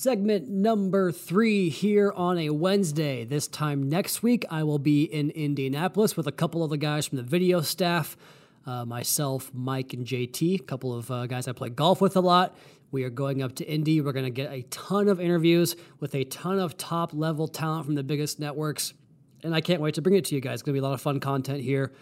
[0.00, 3.24] Segment number three here on a Wednesday.
[3.24, 7.08] This time next week, I will be in Indianapolis with a couple of the guys
[7.08, 8.16] from the video staff.
[8.64, 12.20] Uh, myself, Mike, and JT, a couple of uh, guys I play golf with a
[12.20, 12.56] lot.
[12.92, 14.00] We are going up to Indy.
[14.00, 17.86] We're going to get a ton of interviews with a ton of top level talent
[17.86, 18.94] from the biggest networks.
[19.42, 20.60] And I can't wait to bring it to you guys.
[20.60, 21.92] It's going to be a lot of fun content here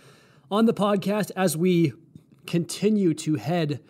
[0.50, 1.94] on the podcast as we
[2.46, 3.80] continue to head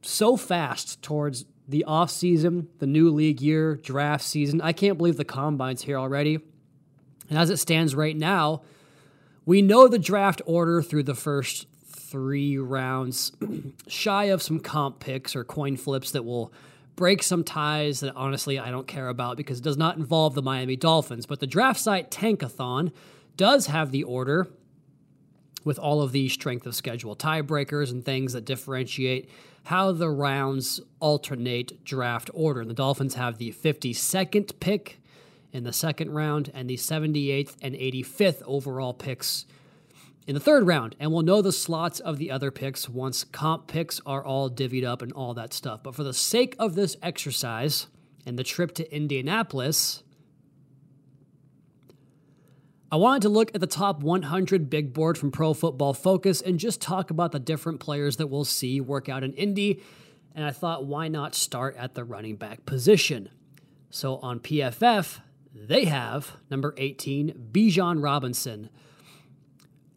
[0.00, 4.60] so fast towards the off season, the new league year, draft season.
[4.60, 6.38] I can't believe the combine's here already.
[7.28, 8.62] And as it stands right now,
[9.44, 13.32] we know the draft order through the first three rounds,
[13.86, 16.52] shy of some comp picks or coin flips that will
[16.96, 20.42] break some ties that honestly I don't care about because it does not involve the
[20.42, 21.26] Miami Dolphins.
[21.26, 22.92] But the draft site Tankathon
[23.36, 24.48] does have the order
[25.64, 29.28] with all of these strength of schedule tiebreakers and things that differentiate
[29.64, 32.64] how the rounds alternate draft order.
[32.64, 35.00] The Dolphins have the 52nd pick
[35.52, 39.46] in the second round and the 78th and 85th overall picks
[40.26, 40.94] in the third round.
[41.00, 44.86] And we'll know the slots of the other picks once comp picks are all divvied
[44.86, 45.82] up and all that stuff.
[45.82, 47.88] But for the sake of this exercise
[48.26, 50.02] and the trip to Indianapolis,
[52.90, 56.58] I wanted to look at the top 100 big board from Pro Football Focus and
[56.58, 59.82] just talk about the different players that we'll see work out in Indy.
[60.34, 63.28] And I thought, why not start at the running back position?
[63.90, 65.20] So on PFF,
[65.54, 68.70] they have number 18, Bijan Robinson.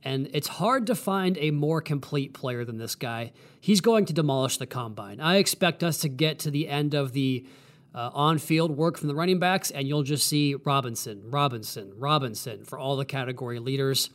[0.04, 3.32] And it's hard to find a more complete player than this guy.
[3.62, 5.22] He's going to demolish the combine.
[5.22, 7.46] I expect us to get to the end of the
[7.94, 12.64] uh, on field work from the running backs, and you'll just see Robinson, Robinson, Robinson
[12.64, 14.10] for all the category leaders.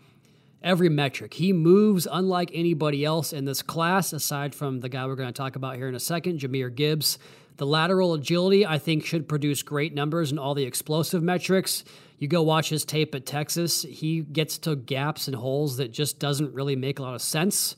[0.62, 1.35] Every metric.
[1.35, 5.33] He moves unlike anybody else in this class, aside from the guy we're going to
[5.33, 7.19] talk about here in a second, Jahmyr Gibbs.
[7.57, 11.85] The lateral agility, I think, should produce great numbers in all the explosive metrics.
[12.19, 16.19] You go watch his tape at Texas, he gets to gaps and holes that just
[16.19, 17.77] doesn't really make a lot of sense.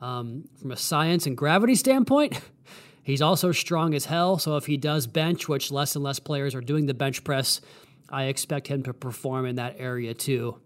[0.00, 2.40] Um, from a science and gravity standpoint,
[3.02, 6.54] He's also strong as hell, so if he does bench, which less and less players
[6.54, 7.60] are doing the bench press,
[8.08, 10.60] I expect him to perform in that area too.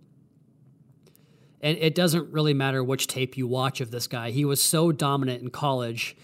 [1.60, 4.30] And it doesn't really matter which tape you watch of this guy.
[4.30, 6.16] He was so dominant in college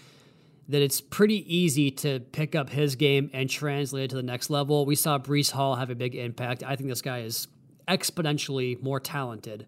[0.67, 4.49] that it's pretty easy to pick up his game and translate it to the next
[4.49, 4.85] level.
[4.85, 6.63] We saw Breece Hall have a big impact.
[6.63, 7.47] I think this guy is
[7.87, 9.65] exponentially more talented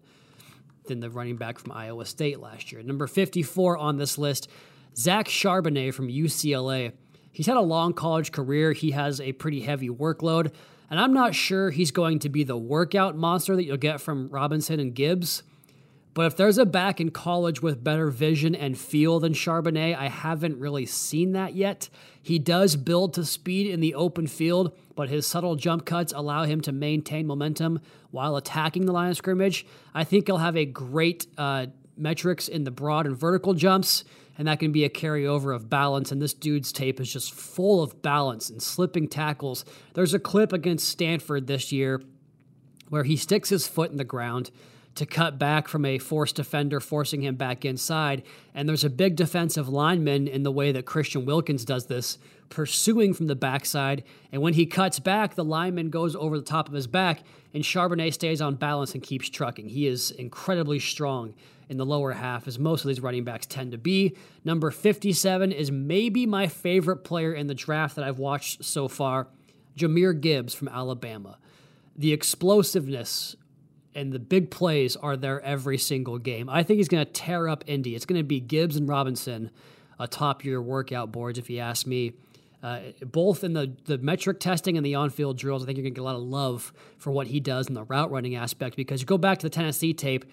[0.86, 2.82] than the running back from Iowa State last year.
[2.82, 4.48] Number 54 on this list,
[4.96, 6.92] Zach Charbonnet from UCLA.
[7.32, 8.72] He's had a long college career.
[8.72, 10.52] He has a pretty heavy workload,
[10.88, 14.28] and I'm not sure he's going to be the workout monster that you'll get from
[14.28, 15.42] Robinson and Gibbs,
[16.14, 20.08] But if there's a back in college with better vision and feel than Charbonnet, I
[20.08, 21.88] haven't really seen that yet.
[22.22, 26.44] He does build to speed in the open field, but his subtle jump cuts allow
[26.44, 27.80] him to maintain momentum
[28.12, 29.66] while attacking the line of scrimmage.
[29.92, 34.04] I think he'll have a great uh, metrics in the broad and vertical jumps,
[34.36, 36.10] and that can be a carryover of balance.
[36.10, 39.64] And this dude's tape is just full of balance and slipping tackles.
[39.94, 42.02] There's a clip against Stanford this year
[42.88, 44.50] where he sticks his foot in the ground
[44.94, 48.22] to cut back from a forced defender, forcing him back inside.
[48.54, 52.18] And there's a big defensive lineman in the way that Christian Wilkins does this,
[52.48, 54.04] pursuing from the backside.
[54.30, 57.64] And when he cuts back, the lineman goes over the top of his back, and
[57.64, 59.68] Charbonnet stays on balance and keeps trucking.
[59.68, 61.34] He is incredibly strong
[61.68, 64.16] in the lower half, as most of these running backs tend to be.
[64.44, 69.28] Number 57 is maybe my favorite player in the draft that I've watched so far,
[69.76, 71.38] Jahmyr Gibbs from Alabama.
[71.96, 73.36] The explosiveness
[73.94, 76.48] and the big plays are there every single game.
[76.48, 77.94] I think he's going to tear up Indy.
[77.94, 79.50] It's going to be Gibbs and Robinson
[79.98, 82.12] atop your workout boards, if you ask me.
[82.62, 85.82] Uh, both in the, the metric testing and the on field drills, I think you're
[85.82, 88.36] going to get a lot of love for what he does in the route running
[88.36, 90.24] aspect because you go back to the Tennessee tape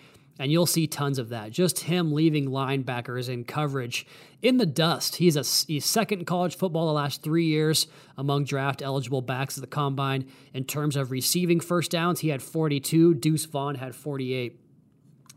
[0.41, 1.51] and you'll see tons of that.
[1.51, 4.07] Just him leaving linebackers in coverage
[4.41, 5.17] in the dust.
[5.17, 7.85] He's a he's second in college football the last three years
[8.17, 10.25] among draft eligible backs at the combine.
[10.51, 13.13] In terms of receiving first downs, he had 42.
[13.13, 14.59] Deuce Vaughn had 48.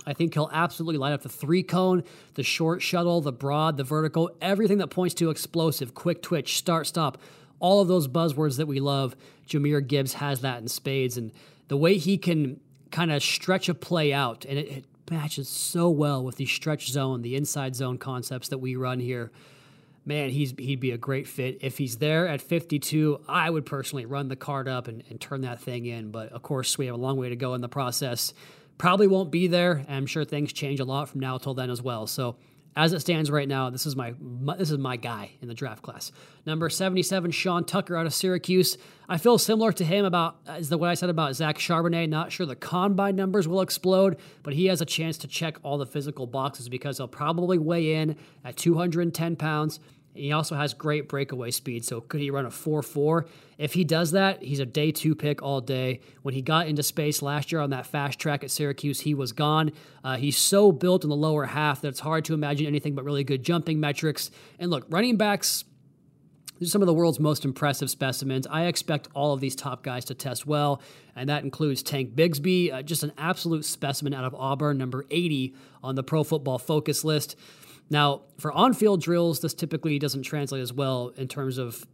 [0.06, 3.84] I think he'll absolutely light up the three cone, the short shuttle, the broad, the
[3.84, 7.18] vertical, everything that points to explosive, quick twitch, start, stop,
[7.60, 9.16] all of those buzzwords that we love.
[9.46, 11.18] Jahmyr Gibbs has that in spades.
[11.18, 11.30] And
[11.68, 12.58] the way he can
[12.90, 17.22] kind of stretch a play out, and it matches so well with the stretch zone,
[17.22, 19.30] the inside zone concepts that we run here.
[20.06, 21.58] Man, he's he'd be a great fit.
[21.62, 25.40] If he's there at 52, I would personally run the card up and, and turn
[25.42, 26.10] that thing in.
[26.10, 28.34] But of course, we have a long way to go in the process.
[28.76, 29.84] Probably won't be there.
[29.88, 32.06] I'm sure things change a lot from now till then as well.
[32.06, 32.36] So
[32.76, 35.54] as it stands right now, this is my, my, this is my guy in the
[35.54, 36.10] draft class.
[36.44, 38.76] Number 77, Sean Tucker out of Syracuse.
[39.08, 42.08] I feel similar to him about is the way I said about Zach Charbonnet.
[42.08, 45.78] Not sure the combine numbers will explode, but he has a chance to check all
[45.78, 49.78] the physical boxes because he'll probably weigh in at 210 pounds.
[50.14, 51.84] He also has great breakaway speed.
[51.84, 53.26] So could he run a 4 4?
[53.58, 56.00] If he does that, he's a day two pick all day.
[56.22, 59.32] When he got into space last year on that fast track at Syracuse, he was
[59.32, 59.72] gone.
[60.02, 63.04] Uh, he's so built in the lower half that it's hard to imagine anything but
[63.04, 64.30] really good jumping metrics.
[64.58, 65.64] And look, running backs.
[66.60, 68.46] These are some of the world's most impressive specimens.
[68.46, 70.80] I expect all of these top guys to test well,
[71.16, 75.52] and that includes Tank Bigsby, uh, just an absolute specimen out of Auburn, number 80
[75.82, 77.34] on the Pro Football Focus list.
[77.90, 81.86] Now, for on field drills, this typically doesn't translate as well in terms of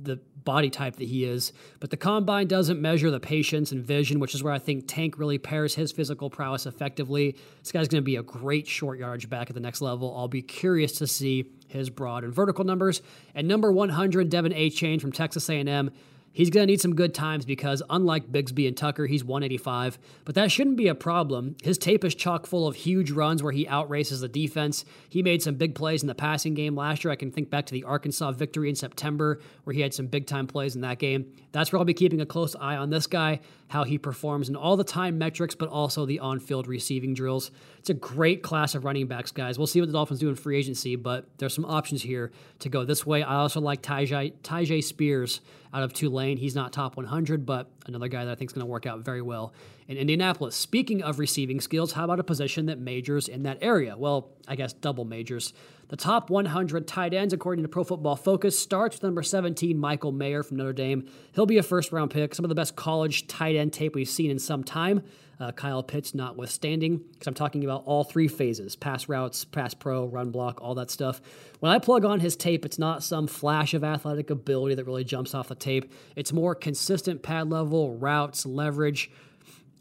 [0.00, 4.18] the body type that he is, but the combine doesn't measure the patience and vision,
[4.18, 7.36] which is where I think Tank really pairs his physical prowess effectively.
[7.60, 10.14] This guy's going to be a great short yardage back at the next level.
[10.16, 13.02] I'll be curious to see his broad and vertical numbers.
[13.34, 15.90] And number 100, De'Von Achane from Texas A&M.
[16.32, 19.98] He's going to need some good times because, unlike Bigsby and Tucker, he's 185.
[20.24, 21.56] But that shouldn't be a problem.
[21.62, 24.84] His tape is chock full of huge runs where he outraces the defense.
[25.08, 27.10] He made some big plays in the passing game last year.
[27.10, 30.26] I can think back to the Arkansas victory in September where he had some big
[30.26, 31.32] time plays in that game.
[31.52, 34.56] That's where I'll be keeping a close eye on this guy, how he performs in
[34.56, 37.50] all the time metrics, but also the on field receiving drills.
[37.88, 39.56] It's a great class of running backs, guys.
[39.56, 42.68] We'll see what the Dolphins do in free agency, but there's some options here to
[42.68, 43.22] go this way.
[43.22, 45.40] I also like Tyjae, Tyjae Spears
[45.72, 46.36] out of Tulane.
[46.36, 49.00] He's not top 100, but another guy that I think is going to work out
[49.00, 49.54] very well
[49.86, 50.54] in Indianapolis.
[50.54, 53.96] Speaking of receiving skills, how about a position that majors in that area?
[53.96, 55.54] Well, I guess double majors.
[55.88, 60.12] The top 100 tight ends, according to Pro Football Focus, starts with number 17, Michael
[60.12, 61.08] Mayer from Notre Dame.
[61.32, 64.08] He'll be a first round pick, some of the best college tight end tape we've
[64.08, 65.02] seen in some time.
[65.40, 70.04] Uh, Kyle Pitts notwithstanding, because I'm talking about all three phases pass routes, pass pro,
[70.04, 71.22] run block, all that stuff.
[71.60, 75.04] When I plug on his tape, it's not some flash of athletic ability that really
[75.04, 75.94] jumps off the tape.
[76.16, 79.10] It's more consistent pad level, routes, leverage.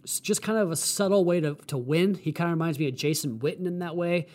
[0.03, 2.15] It's just kind of a subtle way to, to win.
[2.15, 4.27] He kind of reminds me of Jason Witten in that way.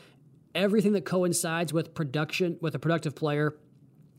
[0.55, 3.57] Everything that coincides with production, with a productive player,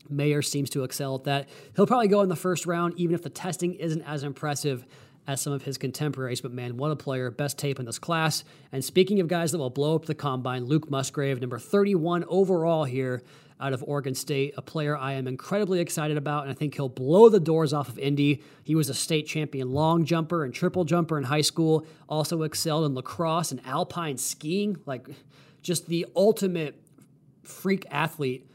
[0.08, 1.48] Mayer seems to excel at that.
[1.76, 4.84] He'll probably go in the first round, even if the testing isn't as impressive
[5.26, 6.40] as some of his contemporaries.
[6.40, 7.30] But man, what a player.
[7.30, 8.44] Best tape in this class.
[8.72, 12.84] And speaking of guys that will blow up the combine, Luke Musgrave, number 31 overall
[12.84, 13.22] here
[13.60, 16.88] out of Oregon State, a player I am incredibly excited about, and I think he'll
[16.88, 18.42] blow the doors off of Indy.
[18.64, 22.84] He was a state champion long jumper and triple jumper in high school, also excelled
[22.84, 25.08] in lacrosse and alpine skiing, like
[25.64, 26.80] just the ultimate
[27.42, 28.48] freak athlete.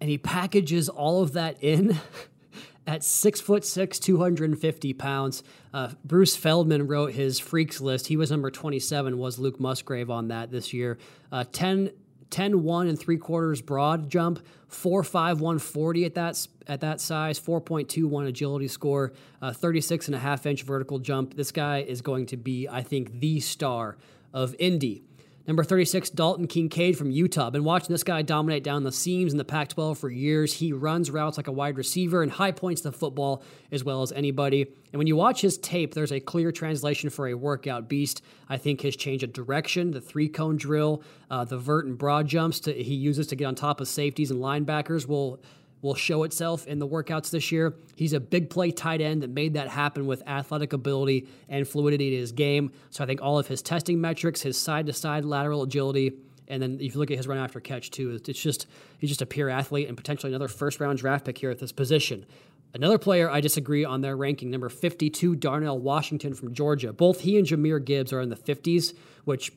[0.00, 1.98] And he packages all of that in
[2.86, 5.42] at six foot six, 250 pounds.
[5.72, 8.08] Uh, Bruce Feldman wrote his freaks list.
[8.08, 10.98] He was number 27, was Luke Musgrave on that this year.
[11.32, 11.90] Uh, 10,
[12.28, 17.38] 10 1 and three quarters broad jump, 4 5 140 at that, at that size,
[17.38, 21.34] 4.21 agility score, uh, 36 and a half inch vertical jump.
[21.34, 23.96] This guy is going to be, I think, the star
[24.32, 25.04] of Indy.
[25.46, 27.50] Number 36, Dalton Kincaid from Utah.
[27.50, 30.54] Been watching this guy dominate down the seams in the Pac 12 for years.
[30.54, 34.10] He runs routes like a wide receiver and high points the football as well as
[34.12, 34.62] anybody.
[34.62, 38.22] And when you watch his tape, there's a clear translation for a workout beast.
[38.48, 42.26] I think his change of direction, the three cone drill, uh, the vert and broad
[42.26, 45.42] jumps to, he uses to get on top of safeties and linebackers will
[45.84, 47.74] will show itself in the workouts this year.
[47.94, 52.10] He's a big play tight end that made that happen with athletic ability and fluidity
[52.10, 52.72] to his game.
[52.88, 56.14] So I think all of his testing metrics, his side to side lateral agility,
[56.48, 58.66] and then if you look at his run after catch too, it's just
[58.98, 61.70] he's just a pure athlete and potentially another first round draft pick here at this
[61.70, 62.24] position.
[62.72, 66.94] Another player I disagree on their ranking, number 52, Darnell Washington from Georgia.
[66.94, 69.52] Both he and Jahmyr Gibbs are in the 50s, which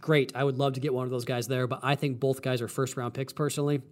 [0.00, 0.32] great.
[0.36, 2.62] I would love to get one of those guys there, but I think both guys
[2.62, 3.82] are first round picks personally.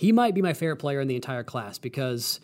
[0.00, 2.40] He might be my favorite player in the entire class because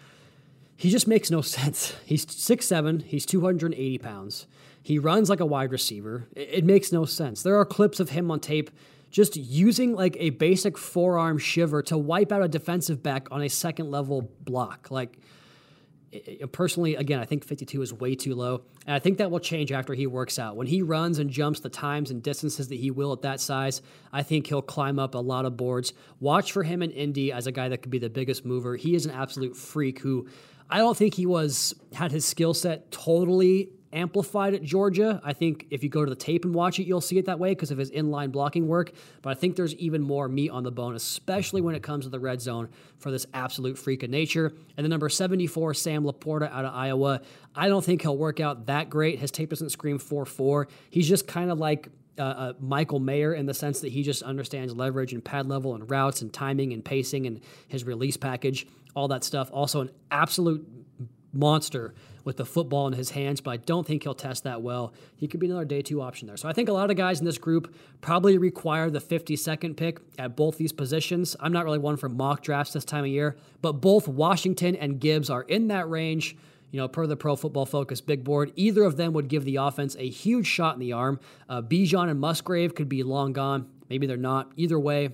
[0.77, 1.95] he just makes no sense.
[2.05, 4.47] He's 6'7, he's 280 pounds.
[4.83, 6.27] He runs like a wide receiver.
[6.37, 7.43] It, it, makes no sense.
[7.43, 8.71] There are clips of him on tape
[9.11, 13.49] just using like a basic forearm shiver to wipe out a defensive back on a
[13.49, 14.91] second level block.
[14.91, 15.17] Like,
[16.53, 18.63] personally, again, I think 52 is way too low.
[18.87, 20.57] And I think that will change after he works out.
[20.57, 23.83] When he runs and jumps the times and distances that he will at that size,
[24.13, 25.93] I think he'll climb up a lot of boards.
[26.21, 28.77] Watch for him in Indy as a guy that could be the biggest mover.
[28.77, 30.29] He is an absolute freak who
[30.69, 35.21] I don't think he was had his skill set totally amplified at Georgia.
[35.25, 37.39] I think if you go to the tape and watch it, you'll see it that
[37.39, 38.93] way because of his inline blocking work.
[39.23, 42.11] But I think there's even more meat on the bone, especially when it comes to
[42.11, 42.69] the red zone
[42.99, 44.53] for this absolute freak of nature.
[44.77, 47.21] And the number 74, Sam LaPorta out of Iowa.
[47.55, 49.19] I don't think he'll work out that great.
[49.19, 50.69] His tape doesn't scream 4 4.
[50.91, 54.23] He's just kind of like uh, uh, Michael Mayer in the sense that he just
[54.23, 58.67] understands leverage and pad level and routes and timing and pacing and his release package,
[58.95, 59.51] all that stuff.
[59.53, 60.67] Also, an absolute
[61.33, 61.95] monster
[62.27, 64.93] with the football in his hands, but I don't think he'll test that well.
[65.17, 66.37] He could be another day two option there.
[66.37, 70.01] So I think a lot of guys in this group probably require the 52nd pick
[70.19, 71.37] at both these positions.
[71.39, 74.99] I'm not really one for mock drafts this time of year, but both Washington and
[75.01, 76.37] Gibbs are in that range.
[76.73, 79.57] You know, per the Pro Football Focus big board, either of them would give the
[79.57, 81.21] offense a huge shot in the arm.
[81.49, 83.69] Uh, Bijan and Musgrave could be long gone.
[83.89, 84.51] Maybe they're not.
[84.57, 85.11] Either way,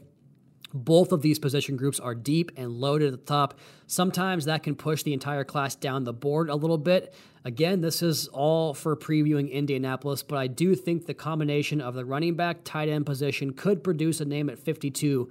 [0.75, 3.59] both of these position groups are deep and loaded at the top.
[3.87, 7.15] Sometimes that can push the entire class down the board a little bit.
[7.45, 12.05] Again, this is all for previewing Indianapolis, but I do think the combination of the
[12.05, 15.31] running back tight end position could produce a name at 52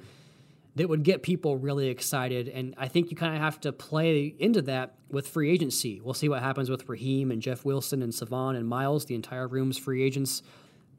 [0.75, 2.47] that would get people really excited.
[2.47, 5.99] And I think you kind of have to play into that with free agency.
[6.01, 9.05] We'll see what happens with Raheem and Jeff Wilson and Salvon and Myles.
[9.05, 10.43] The entire room's free agents.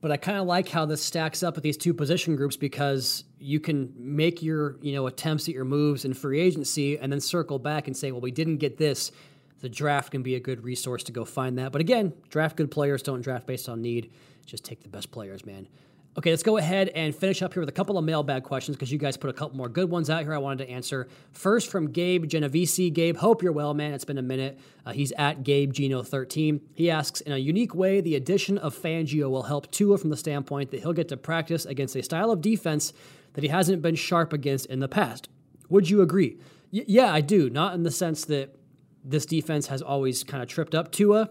[0.03, 3.23] But I kind of like how this stacks up with these two position groups because
[3.39, 7.21] you can make your you know attempts at your moves in free agency and then
[7.21, 9.13] circle back and say, well, we didn't get this.
[9.61, 11.71] The draft can be a good resource to go find that.
[11.71, 14.11] But again, draft good players, don't draft based on need.
[14.45, 15.69] Just take the best players, man.
[16.19, 18.93] Okay, let's go ahead and finish up here with a couple of mailbag questions because
[18.93, 21.09] you guys put a couple more good ones out here I wanted to answer.
[21.31, 22.91] First from Gabe Genovese.
[22.93, 23.95] Gabe, hope you're well, man.
[23.95, 24.61] It's been a minute.
[24.85, 26.61] Uh, he's at Gabe Geno13.
[26.75, 30.17] He asks, in a unique way, the addition of Fangio will help Tua from the
[30.19, 32.93] standpoint that he'll get to practice against a style of defense
[33.33, 35.31] that he hasn't been sharp against in the past.
[35.71, 36.37] Would you agree?
[36.71, 37.49] Y- yeah, I do.
[37.49, 38.55] Not in the sense that
[39.03, 41.31] this defense has always kind of tripped up Tua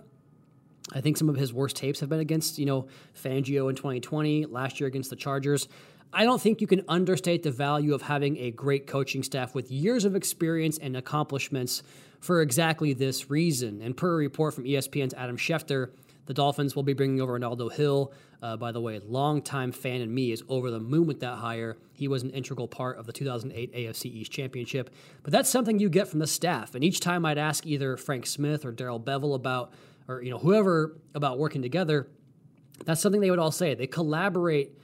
[0.94, 4.46] I think some of his worst tapes have been against, you know, Fangio in 2020,
[4.46, 5.68] last year against the Chargers.
[6.14, 9.72] I don't think you can understate the value of having a great coaching staff with
[9.72, 11.84] years of experience and accomplishments
[12.20, 13.82] for exactly this reason.
[13.82, 15.92] And per a report from ESPN's Adam Schefter,
[16.26, 18.14] the Dolphins will be bringing over Renaldo Hill.
[18.42, 21.78] Uh, by the way, longtime fan and me is over the moon with that hire.
[21.94, 24.90] He was an integral part of the 2008 AFC East Championship.
[25.24, 26.76] But that's something you get from the staff.
[26.76, 29.74] And each time I'd ask either Frank Smith or Darrell Bevell about
[30.08, 32.08] or you know whoever about working together,
[32.86, 33.76] that's something they would all say.
[33.76, 34.78] They collaborate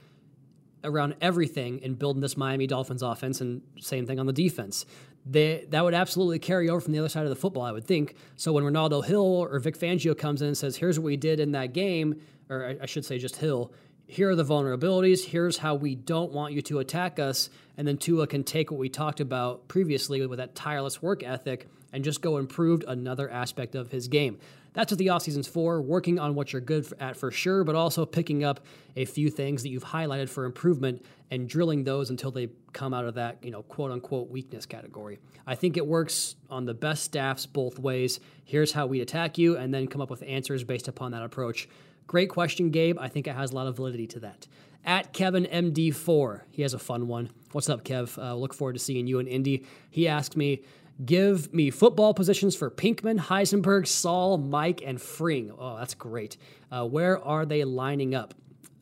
[0.84, 4.86] around everything in building this Miami Dolphins offense, and same thing on the defense.
[5.26, 7.84] They, that would absolutely carry over from the other side of the football, I would
[7.84, 8.14] think.
[8.36, 11.40] So when Renaldo Hill or Vic Fangio comes in and says, "Here's what we did
[11.40, 13.72] in that game," or I, I should say just Hill,
[14.08, 15.24] here are the vulnerabilities.
[15.24, 17.50] Here's how we don't want you to attack us.
[17.76, 21.68] And then Tua can take what we talked about previously with that tireless work ethic
[21.92, 24.38] and just go improved another aspect of his game.
[24.74, 28.06] That's what the offseason's for, working on what you're good at for sure, but also
[28.06, 28.60] picking up
[28.96, 33.04] a few things that you've highlighted for improvement and drilling those until they come out
[33.04, 35.18] of that, you know, quote unquote weakness category.
[35.46, 38.20] I think it works on the best staffs both ways.
[38.44, 41.68] Here's how we attack you, and then come up with answers based upon that approach.
[42.06, 42.98] Great question, Gabe.
[42.98, 44.46] I think it has a lot of validity to that.
[44.84, 47.30] At Kevin MD4, he has a fun one.
[47.52, 48.16] What's up, Kev?
[48.16, 49.66] Uh, look forward to seeing you in Indy.
[49.90, 50.62] He asked me,
[51.04, 55.52] Give me football positions for Pinkman, Heisenberg, Saul, Mike, and Fring.
[55.56, 56.36] Oh, that's great.
[56.72, 58.34] Uh, where are they lining up?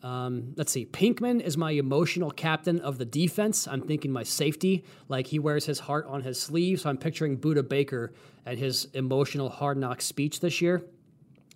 [0.02, 0.86] Um, let's see.
[0.86, 3.66] Pinkman is my emotional captain of the defense.
[3.68, 6.80] I'm thinking my safety, like he wears his heart on his sleeve.
[6.80, 8.12] So I'm picturing Budda Baker
[8.46, 10.84] and his emotional hard knock speech this year.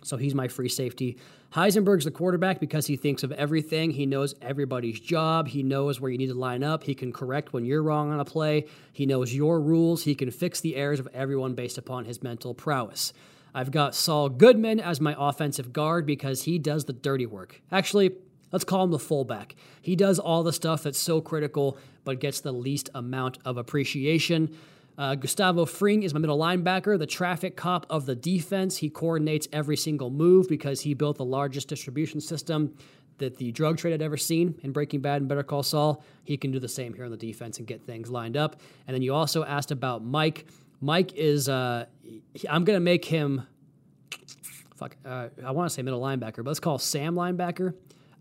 [0.02, 1.16] So he's my free safety.
[1.54, 3.90] Heisenberg's the quarterback because he thinks of everything.
[3.90, 5.48] He knows everybody's job.
[5.48, 6.84] He knows where you need to line up.
[6.84, 8.66] He can correct when you're wrong on a play.
[8.92, 10.04] He knows your rules.
[10.04, 13.12] He can fix the errors of everyone based upon his mental prowess.
[13.52, 17.60] I've got Saul Goodman as my offensive guard because he does the dirty work.
[17.72, 18.12] Actually,
[18.52, 19.56] let's call him the fullback.
[19.82, 24.56] He does all the stuff that's so critical but gets the least amount of appreciation.
[25.00, 28.76] Uh, Gustavo Fring is my middle linebacker, the traffic cop of the defense.
[28.76, 32.74] He coordinates every single move because he built the largest distribution system
[33.16, 36.04] that the drug trade had ever seen in Breaking Bad and Better Call Saul.
[36.24, 38.60] He can do the same here on the defense and get things lined up.
[38.86, 40.44] And then you also asked about Mike.
[40.82, 41.86] Mike is, uh,
[42.50, 43.46] I'm going to make him,
[44.76, 47.72] fuck, uh, I want to say middle linebacker, but let's call Sam linebacker.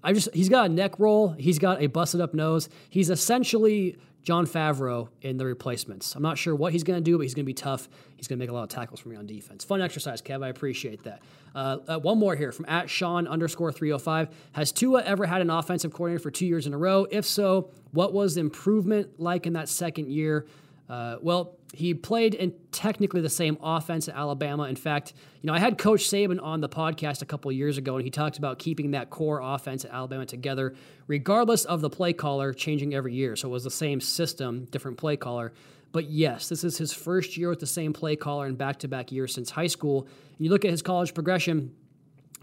[0.03, 1.29] I just, he's got a neck roll.
[1.29, 2.69] He's got a busted up nose.
[2.89, 6.15] He's essentially Jon Favreau in the replacements.
[6.15, 7.89] I'm not sure what he's going to do, but he's going to be tough.
[8.15, 9.63] He's going to make a lot of tackles for me on defense.
[9.63, 10.43] Fun exercise, Kev.
[10.43, 11.21] I appreciate that.
[11.55, 14.29] Uh, uh, one more here from at Sean underscore 305.
[14.53, 17.07] Has Tua ever had an offensive coordinator for two years in a row?
[17.09, 20.45] If so, what was the improvement like in that second year?
[20.89, 24.63] Uh, well, he played in technically the same offense at Alabama.
[24.63, 27.95] In fact, you know, I had Coach Saban on the podcast a couple years ago,
[27.95, 30.73] and he talked about keeping that core offense at Alabama together,
[31.05, 33.35] regardless of the play caller changing every year.
[33.35, 35.53] So it was the same system, different play caller.
[35.91, 38.87] But yes, this is his first year with the same play caller in back to
[38.87, 40.01] back years since high school.
[40.01, 41.75] And you look at his college progression,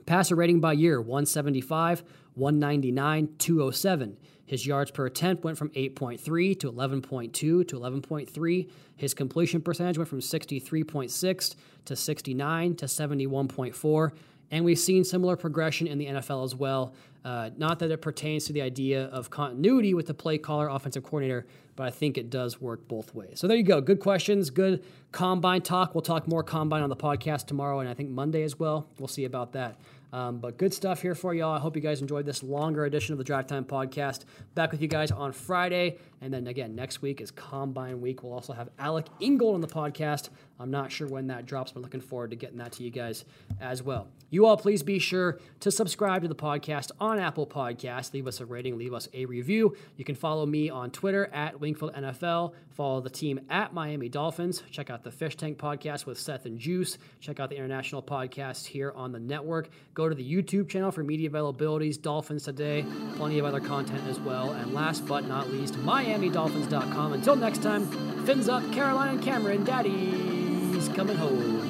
[0.07, 2.02] passer rating by year 175,
[2.34, 4.16] 199, 207.
[4.46, 8.70] His yards per attempt went from 8.3 to 11.2 to 11.3.
[8.96, 11.54] His completion percentage went from 63.6
[11.84, 14.12] to 69 to 71.4.
[14.52, 16.94] And we've seen similar progression in the NFL as well.
[17.24, 21.02] Uh, not that it pertains to the idea of continuity with the play caller, offensive
[21.02, 21.44] coordinator,
[21.74, 23.40] but I think it does work both ways.
[23.40, 23.80] So there you go.
[23.80, 25.92] Good questions, good combine talk.
[25.92, 28.86] We'll talk more combine on the podcast tomorrow and I think Monday as well.
[29.00, 29.76] We'll see about that.
[30.12, 31.52] Um, but good stuff here for y'all.
[31.52, 34.24] I hope you guys enjoyed this longer edition of the Drive Time Podcast.
[34.54, 35.98] Back with you guys on Friday.
[36.20, 38.22] And then again, next week is Combine Week.
[38.22, 40.30] We'll also have Alec Ingold on the podcast.
[40.59, 43.24] I'm not sure when that drops, but looking forward to getting that to you guys
[43.61, 44.09] as well.
[44.30, 48.12] You all, please be sure to subscribe to the podcast on Apple Podcasts.
[48.12, 49.76] Leave us a rating, leave us a review.
[49.96, 52.54] You can follow me on Twitter at Wingfield NFL.
[52.70, 54.62] Follow the team at Miami Dolphins.
[54.70, 56.98] Check out the Fish Tank podcast with Seth and Juice.
[57.20, 59.68] Check out the international podcast here on the network.
[59.94, 62.84] Go to the YouTube channel for media availabilities, Dolphins Today,
[63.16, 64.52] plenty of other content as well.
[64.52, 67.12] And last but not least, MiamiDolphins.com.
[67.12, 67.86] Until next time,
[68.24, 70.45] fins up, Caroline Cameron, Daddy's
[70.95, 71.66] coming home.